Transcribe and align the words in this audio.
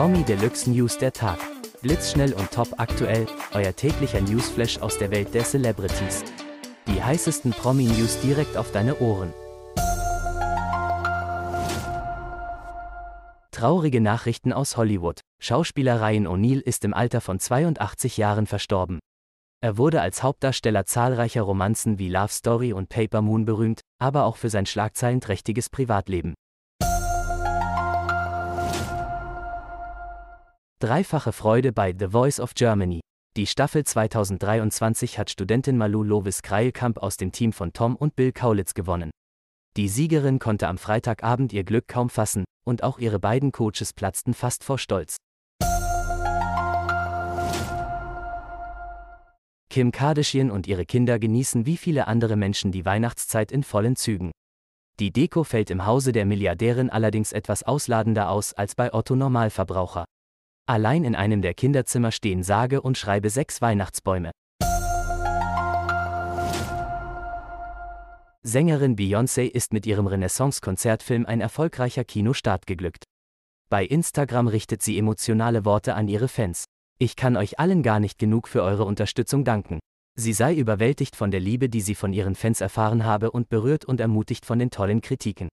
Promi 0.00 0.22
Deluxe 0.22 0.70
News 0.70 0.96
der 0.96 1.12
Tag. 1.12 1.38
Blitzschnell 1.82 2.32
und 2.32 2.50
top 2.50 2.68
aktuell, 2.78 3.26
euer 3.52 3.76
täglicher 3.76 4.22
Newsflash 4.22 4.78
aus 4.78 4.96
der 4.96 5.10
Welt 5.10 5.34
der 5.34 5.44
Celebrities. 5.44 6.24
Die 6.86 7.02
heißesten 7.04 7.50
Promi-News 7.50 8.18
direkt 8.22 8.56
auf 8.56 8.72
deine 8.72 8.98
Ohren. 9.00 9.34
Traurige 13.50 14.00
Nachrichten 14.00 14.54
aus 14.54 14.78
Hollywood. 14.78 15.20
Schauspieler 15.38 16.00
Ryan 16.00 16.26
O'Neill 16.26 16.60
ist 16.62 16.86
im 16.86 16.94
Alter 16.94 17.20
von 17.20 17.38
82 17.38 18.16
Jahren 18.16 18.46
verstorben. 18.46 19.00
Er 19.60 19.76
wurde 19.76 20.00
als 20.00 20.22
Hauptdarsteller 20.22 20.86
zahlreicher 20.86 21.42
Romanzen 21.42 21.98
wie 21.98 22.08
Love 22.08 22.32
Story 22.32 22.72
und 22.72 22.88
Paper 22.88 23.20
Moon 23.20 23.44
berühmt, 23.44 23.82
aber 23.98 24.24
auch 24.24 24.38
für 24.38 24.48
sein 24.48 24.64
schlagzeilenträchtiges 24.64 25.68
Privatleben. 25.68 26.32
Dreifache 30.82 31.32
Freude 31.32 31.72
bei 31.74 31.92
The 31.92 32.08
Voice 32.08 32.40
of 32.40 32.54
Germany. 32.54 33.00
Die 33.36 33.46
Staffel 33.46 33.84
2023 33.84 35.18
hat 35.18 35.28
Studentin 35.28 35.76
Malou 35.76 36.02
Lovis 36.02 36.40
Kreilkamp 36.40 36.96
aus 36.96 37.18
dem 37.18 37.32
Team 37.32 37.52
von 37.52 37.74
Tom 37.74 37.96
und 37.96 38.16
Bill 38.16 38.32
Kaulitz 38.32 38.72
gewonnen. 38.72 39.10
Die 39.76 39.90
Siegerin 39.90 40.38
konnte 40.38 40.68
am 40.68 40.78
Freitagabend 40.78 41.52
ihr 41.52 41.64
Glück 41.64 41.86
kaum 41.86 42.08
fassen, 42.08 42.44
und 42.66 42.82
auch 42.82 42.98
ihre 42.98 43.18
beiden 43.18 43.52
Coaches 43.52 43.92
platzten 43.92 44.32
fast 44.32 44.64
vor 44.64 44.78
Stolz. 44.78 45.18
Kim 49.68 49.92
Kardashian 49.92 50.50
und 50.50 50.66
ihre 50.66 50.86
Kinder 50.86 51.18
genießen 51.18 51.66
wie 51.66 51.76
viele 51.76 52.06
andere 52.06 52.36
Menschen 52.36 52.72
die 52.72 52.86
Weihnachtszeit 52.86 53.52
in 53.52 53.64
vollen 53.64 53.96
Zügen. 53.96 54.30
Die 54.98 55.12
Deko 55.12 55.44
fällt 55.44 55.68
im 55.70 55.84
Hause 55.84 56.12
der 56.12 56.24
Milliardärin 56.24 56.88
allerdings 56.88 57.32
etwas 57.32 57.64
ausladender 57.64 58.30
aus 58.30 58.54
als 58.54 58.74
bei 58.74 58.94
Otto 58.94 59.14
Normalverbraucher. 59.14 60.06
Allein 60.70 61.02
in 61.02 61.16
einem 61.16 61.42
der 61.42 61.52
Kinderzimmer 61.52 62.12
stehen 62.12 62.44
sage 62.44 62.80
und 62.80 62.96
schreibe 62.96 63.28
sechs 63.28 63.60
Weihnachtsbäume. 63.60 64.30
Sängerin 68.44 68.94
Beyoncé 68.94 69.48
ist 69.48 69.72
mit 69.72 69.84
ihrem 69.84 70.06
Renaissance-Konzertfilm 70.06 71.26
ein 71.26 71.40
erfolgreicher 71.40 72.04
Kinostart 72.04 72.68
geglückt. 72.68 73.02
Bei 73.68 73.84
Instagram 73.84 74.46
richtet 74.46 74.80
sie 74.80 74.96
emotionale 74.96 75.64
Worte 75.64 75.96
an 75.96 76.06
ihre 76.06 76.28
Fans. 76.28 76.66
Ich 77.00 77.16
kann 77.16 77.36
euch 77.36 77.58
allen 77.58 77.82
gar 77.82 77.98
nicht 77.98 78.20
genug 78.20 78.46
für 78.46 78.62
eure 78.62 78.84
Unterstützung 78.84 79.44
danken. 79.44 79.80
Sie 80.16 80.32
sei 80.32 80.54
überwältigt 80.54 81.16
von 81.16 81.32
der 81.32 81.40
Liebe, 81.40 81.68
die 81.68 81.80
sie 81.80 81.96
von 81.96 82.12
ihren 82.12 82.36
Fans 82.36 82.60
erfahren 82.60 83.04
habe 83.04 83.32
und 83.32 83.48
berührt 83.48 83.86
und 83.86 83.98
ermutigt 83.98 84.46
von 84.46 84.60
den 84.60 84.70
tollen 84.70 85.00
Kritiken. 85.00 85.48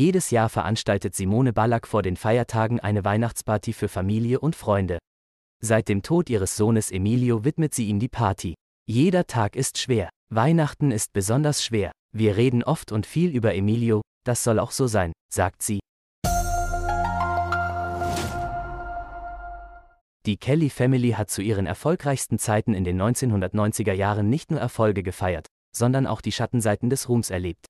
Jedes 0.00 0.30
Jahr 0.30 0.48
veranstaltet 0.48 1.14
Simone 1.14 1.52
Ballack 1.52 1.86
vor 1.86 2.00
den 2.00 2.16
Feiertagen 2.16 2.80
eine 2.80 3.04
Weihnachtsparty 3.04 3.74
für 3.74 3.88
Familie 3.88 4.40
und 4.40 4.56
Freunde. 4.56 4.96
Seit 5.62 5.90
dem 5.90 6.00
Tod 6.00 6.30
ihres 6.30 6.56
Sohnes 6.56 6.90
Emilio 6.90 7.44
widmet 7.44 7.74
sie 7.74 7.88
ihm 7.88 8.00
die 8.00 8.08
Party. 8.08 8.54
Jeder 8.88 9.26
Tag 9.26 9.56
ist 9.56 9.76
schwer. 9.76 10.08
Weihnachten 10.30 10.90
ist 10.90 11.12
besonders 11.12 11.62
schwer. 11.62 11.92
Wir 12.16 12.38
reden 12.38 12.64
oft 12.64 12.92
und 12.92 13.04
viel 13.04 13.36
über 13.36 13.54
Emilio, 13.54 14.00
das 14.24 14.42
soll 14.42 14.58
auch 14.58 14.70
so 14.70 14.86
sein, 14.86 15.12
sagt 15.30 15.62
sie. 15.62 15.80
Die 20.24 20.38
Kelly 20.38 20.70
Family 20.70 21.10
hat 21.10 21.28
zu 21.28 21.42
ihren 21.42 21.66
erfolgreichsten 21.66 22.38
Zeiten 22.38 22.72
in 22.72 22.84
den 22.84 22.98
1990er 22.98 23.92
Jahren 23.92 24.30
nicht 24.30 24.50
nur 24.50 24.60
Erfolge 24.60 25.02
gefeiert, 25.02 25.44
sondern 25.76 26.06
auch 26.06 26.22
die 26.22 26.32
Schattenseiten 26.32 26.88
des 26.88 27.10
Ruhms 27.10 27.28
erlebt. 27.28 27.66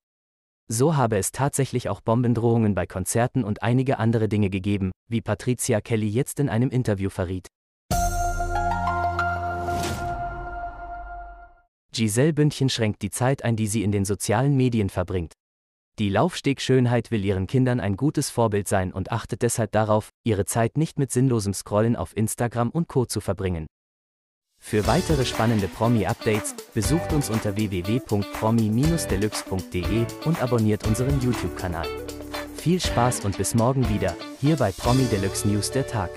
So 0.73 0.97
habe 0.97 1.19
es 1.19 1.33
tatsächlich 1.33 1.89
auch 1.89 2.01
Bombendrohungen 2.01 2.77
bei 2.77 2.87
Konzerten 2.87 3.43
und 3.43 3.61
einige 3.61 3.99
andere 3.99 4.29
Dinge 4.29 4.51
gegeben, 4.51 4.93
wie 5.09 5.21
Patricia 5.21 5.81
Kelly 5.81 6.07
jetzt 6.07 6.39
in 6.39 6.49
einem 6.49 6.71
Interview 6.71 7.11
verriet. 7.11 7.49
Giselle 11.93 12.33
Bündchen 12.33 12.69
schränkt 12.69 13.03
die 13.03 13.11
Zeit 13.11 13.43
ein, 13.43 13.57
die 13.57 13.67
sie 13.67 13.83
in 13.83 13.91
den 13.91 14.05
sozialen 14.05 14.57
Medien 14.57 14.91
verbringt. 14.91 15.33
Die 15.99 16.09
Laufstegschönheit 16.09 17.11
will 17.11 17.25
ihren 17.25 17.49
Kindern 17.49 17.81
ein 17.81 17.97
gutes 17.97 18.31
Vorbild 18.31 18.69
sein 18.69 18.93
und 18.93 19.11
achtet 19.11 19.43
deshalb 19.43 19.73
darauf, 19.73 20.11
ihre 20.23 20.45
Zeit 20.45 20.79
nicht 20.79 21.01
mit 21.01 21.11
sinnlosem 21.11 21.53
Scrollen 21.53 21.97
auf 21.97 22.17
Instagram 22.17 22.71
und 22.71 22.87
Co. 22.87 23.07
zu 23.07 23.21
verbringen. 23.21 23.67
Für 24.71 24.87
weitere 24.87 25.25
spannende 25.25 25.67
Promi-Updates 25.67 26.55
besucht 26.75 27.13
uns 27.13 27.29
unter 27.29 27.57
www.promi-deluxe.de 27.57 30.07
und 30.25 30.41
abonniert 30.41 30.87
unseren 30.87 31.21
YouTube-Kanal. 31.21 31.89
Viel 32.55 32.81
Spaß 32.81 33.25
und 33.25 33.37
bis 33.37 33.57
morgen 33.57 33.89
wieder, 33.89 34.15
hier 34.41 34.55
bei 34.55 34.71
Promi 34.71 35.07
Deluxe 35.07 35.49
News 35.49 35.73
der 35.73 35.89
Tag. 35.89 36.11